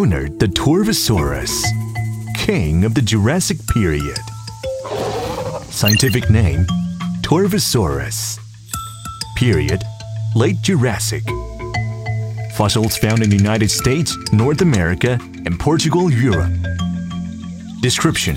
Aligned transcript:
Connor 0.00 0.30
the 0.30 0.46
Torvosaurus, 0.46 1.62
king 2.34 2.84
of 2.84 2.94
the 2.94 3.02
Jurassic 3.02 3.58
period. 3.66 4.18
Scientific 5.64 6.30
name 6.30 6.64
Torvosaurus. 7.20 8.38
Period 9.36 9.82
Late 10.34 10.56
Jurassic. 10.62 11.22
Fossils 12.54 12.96
found 12.96 13.22
in 13.22 13.28
the 13.28 13.36
United 13.36 13.70
States, 13.70 14.16
North 14.32 14.62
America, 14.62 15.18
and 15.44 15.60
Portugal, 15.60 16.10
Europe. 16.10 16.50
Description 17.82 18.36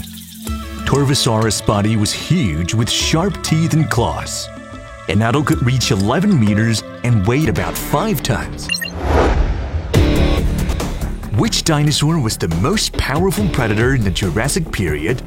Torvosaurus' 0.83 1.65
body 1.65 1.95
was 1.95 2.11
huge 2.11 2.73
with 2.73 2.89
sharp 2.89 3.41
teeth 3.41 3.71
and 3.71 3.89
claws. 3.89 4.49
An 5.07 5.21
adult 5.21 5.45
could 5.45 5.65
reach 5.65 5.91
11 5.91 6.37
meters 6.37 6.83
and 7.05 7.25
weighed 7.25 7.47
about 7.47 7.77
5 7.77 8.21
tons. 8.21 8.67
Which 11.37 11.63
dinosaur 11.63 12.19
was 12.19 12.37
the 12.37 12.47
most 12.61 12.93
powerful 12.93 13.49
predator 13.49 13.95
in 13.95 14.03
the 14.03 14.11
Jurassic 14.11 14.71
period? 14.71 15.19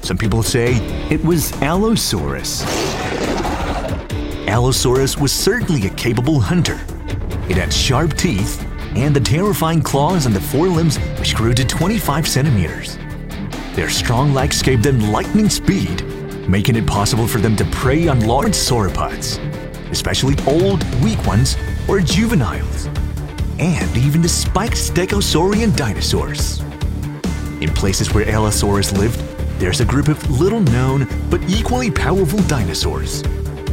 Some 0.00 0.16
people 0.16 0.42
say 0.42 0.76
it 1.10 1.22
was 1.22 1.52
Allosaurus. 1.60 2.64
Allosaurus 4.48 5.18
was 5.18 5.30
certainly 5.30 5.86
a 5.86 5.90
capable 5.90 6.40
hunter. 6.40 6.80
It 7.50 7.58
had 7.58 7.70
sharp 7.70 8.14
teeth 8.14 8.66
and 8.96 9.14
the 9.14 9.20
terrifying 9.20 9.82
claws 9.82 10.24
on 10.24 10.32
the 10.32 10.40
forelimbs 10.40 10.96
which 11.18 11.34
grew 11.34 11.52
to 11.52 11.66
25 11.66 12.26
centimeters. 12.26 12.96
Their 13.74 13.90
strong 13.90 14.32
legs 14.32 14.62
gave 14.62 14.82
them 14.82 15.12
lightning 15.12 15.50
speed, 15.50 16.02
making 16.48 16.76
it 16.76 16.86
possible 16.86 17.26
for 17.26 17.40
them 17.40 17.56
to 17.56 17.66
prey 17.66 18.08
on 18.08 18.26
large 18.26 18.52
sauropods, 18.52 19.38
especially 19.90 20.34
old, 20.46 20.82
weak 21.02 21.22
ones 21.26 21.58
or 21.88 22.00
juveniles, 22.00 22.88
and 23.60 23.94
even 23.96 24.22
the 24.22 24.28
spiked 24.28 24.74
stegosaurian 24.74 25.76
dinosaurs. 25.76 26.60
In 27.60 27.68
places 27.74 28.14
where 28.14 28.26
Allosaurus 28.28 28.92
lived, 28.92 29.20
there's 29.60 29.82
a 29.82 29.84
group 29.84 30.08
of 30.08 30.30
little 30.30 30.60
known 30.60 31.06
but 31.28 31.42
equally 31.48 31.90
powerful 31.90 32.40
dinosaurs, 32.44 33.22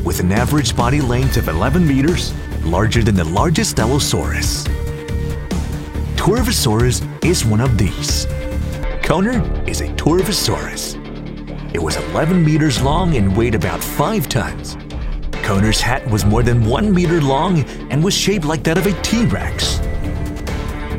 with 0.04 0.20
an 0.20 0.34
average 0.34 0.76
body 0.76 1.00
length 1.00 1.38
of 1.38 1.48
11 1.48 1.88
meters, 1.88 2.34
larger 2.64 3.02
than 3.02 3.16
the 3.16 3.24
largest 3.24 3.80
Allosaurus. 3.80 4.66
Torvosaurus 6.18 7.02
is 7.24 7.46
one 7.46 7.62
of 7.62 7.78
these. 7.78 8.26
Connor 9.02 9.42
is 9.66 9.80
a 9.80 9.88
Torvosaurus. 9.96 10.98
It 11.74 11.82
was 11.82 11.96
11 11.96 12.44
meters 12.44 12.82
long 12.82 13.16
and 13.16 13.38
weighed 13.38 13.56
about 13.56 13.82
5 13.82 14.28
tons. 14.28 14.76
Connor's 15.48 15.80
hat 15.80 16.06
was 16.12 16.26
more 16.26 16.44
than 16.44 16.66
1 16.66 16.94
meter 16.94 17.22
long 17.22 17.62
and 17.90 18.04
was 18.04 18.14
shaped 18.14 18.44
like 18.44 18.64
that 18.64 18.78
of 18.78 18.86
a 18.86 18.92
T-Rex. 19.02 19.78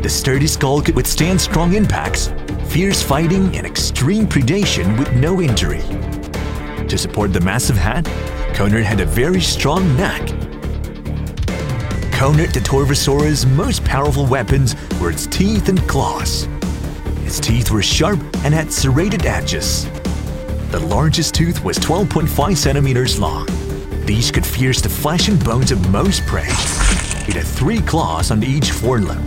The 0.01 0.09
sturdy 0.09 0.47
skull 0.47 0.81
could 0.81 0.97
withstand 0.97 1.39
strong 1.39 1.75
impacts, 1.75 2.33
fierce 2.69 3.03
fighting, 3.03 3.55
and 3.55 3.67
extreme 3.67 4.27
predation 4.27 4.99
with 4.99 5.13
no 5.17 5.43
injury. 5.43 5.83
To 6.89 6.97
support 6.97 7.35
the 7.35 7.43
massive 7.43 7.77
hat, 7.77 8.07
Connor 8.55 8.81
had 8.81 9.01
a 9.01 9.05
very 9.05 9.43
strong 9.43 9.95
neck. 9.99 10.27
Connor 12.11 12.47
the 12.47 12.61
Torvosaurus' 12.65 13.47
most 13.55 13.85
powerful 13.85 14.25
weapons 14.25 14.75
were 14.99 15.11
its 15.11 15.27
teeth 15.27 15.69
and 15.69 15.79
claws. 15.87 16.49
Its 17.27 17.39
teeth 17.39 17.71
were 17.71 17.83
sharp 17.83 18.19
and 18.47 18.55
had 18.55 18.73
serrated 18.73 19.27
edges. 19.27 19.85
The 20.71 20.81
largest 20.81 21.35
tooth 21.35 21.63
was 21.63 21.79
12.5 21.79 22.57
centimeters 22.57 23.21
long. 23.21 23.47
These 24.09 24.31
could 24.31 24.45
pierce 24.45 24.81
the 24.81 24.89
flesh 24.89 25.29
and 25.29 25.39
bones 25.45 25.71
of 25.71 25.87
most 25.91 26.25
prey. 26.25 26.49
It 27.29 27.35
had 27.35 27.45
three 27.45 27.83
claws 27.83 28.31
on 28.31 28.43
each 28.43 28.71
forelimb. 28.71 29.23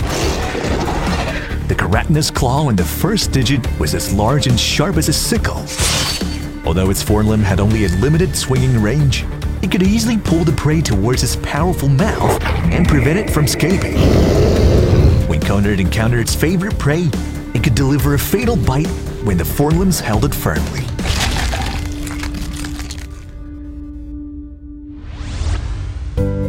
The 1.67 1.75
keratinous 1.75 2.33
claw 2.33 2.65
on 2.65 2.75
the 2.75 2.83
first 2.83 3.31
digit 3.31 3.61
was 3.79 3.93
as 3.93 4.11
large 4.11 4.47
and 4.47 4.59
sharp 4.59 4.97
as 4.97 5.07
a 5.07 5.13
sickle. 5.13 5.63
Although 6.65 6.89
its 6.89 7.03
forelimb 7.03 7.43
had 7.43 7.59
only 7.59 7.85
a 7.85 7.89
limited 7.89 8.35
swinging 8.35 8.81
range, 8.81 9.23
it 9.61 9.69
could 9.69 9.83
easily 9.83 10.17
pull 10.17 10.43
the 10.43 10.51
prey 10.53 10.81
towards 10.81 11.21
its 11.21 11.35
powerful 11.43 11.87
mouth 11.87 12.41
and 12.73 12.87
prevent 12.87 13.19
it 13.19 13.29
from 13.29 13.45
escaping. 13.45 13.99
When 15.27 15.41
Connor 15.41 15.73
encountered 15.73 16.21
its 16.21 16.33
favorite 16.33 16.79
prey, 16.79 17.07
it 17.53 17.63
could 17.63 17.75
deliver 17.75 18.15
a 18.15 18.19
fatal 18.19 18.55
bite 18.55 18.89
when 19.23 19.37
the 19.37 19.45
forelimbs 19.45 19.99
held 19.99 20.25
it 20.25 20.33
firmly. 20.33 20.87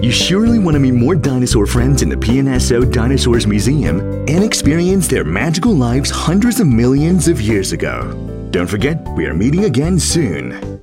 You 0.03 0.11
surely 0.11 0.59
want 0.59 0.75
to 0.75 0.81
meet 0.81 0.95
more 0.95 1.15
dinosaur 1.15 1.65
friends 1.65 2.03
in 2.03 2.09
the 2.09 2.17
PNSO 2.17 2.93
Dinosaurs 2.93 3.47
Museum 3.47 4.01
and 4.29 4.43
experience 4.43 5.07
their 5.07 5.23
magical 5.23 5.73
lives 5.77 6.11
hundreds 6.11 6.59
of 6.59 6.67
millions 6.67 7.29
of 7.29 7.41
years 7.41 7.71
ago. 7.71 8.49
Don't 8.51 8.67
forget, 8.67 9.01
we 9.11 9.27
are 9.27 9.35
meeting 9.35 9.67
again 9.67 10.01
soon. 10.01 10.83